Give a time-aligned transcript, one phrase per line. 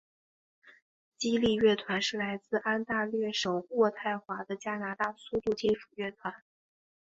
[1.19, 6.41] 激励乐团是来自安大略省渥太华的加拿大速度金属乐团。